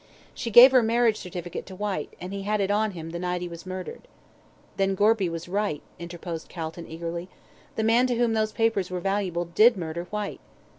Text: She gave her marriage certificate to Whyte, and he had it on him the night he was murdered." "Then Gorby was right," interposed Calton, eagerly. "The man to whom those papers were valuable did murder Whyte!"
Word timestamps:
She 0.33 0.49
gave 0.49 0.71
her 0.71 0.81
marriage 0.81 1.17
certificate 1.17 1.67
to 1.67 1.75
Whyte, 1.75 2.15
and 2.19 2.33
he 2.33 2.41
had 2.41 2.59
it 2.59 2.71
on 2.71 2.93
him 2.93 3.11
the 3.11 3.19
night 3.19 3.39
he 3.43 3.47
was 3.47 3.67
murdered." 3.67 4.07
"Then 4.77 4.95
Gorby 4.95 5.29
was 5.29 5.47
right," 5.47 5.83
interposed 5.99 6.49
Calton, 6.49 6.87
eagerly. 6.87 7.29
"The 7.75 7.83
man 7.83 8.07
to 8.07 8.15
whom 8.15 8.33
those 8.33 8.51
papers 8.51 8.89
were 8.89 8.99
valuable 8.99 9.45
did 9.45 9.77
murder 9.77 10.05
Whyte!" 10.05 10.39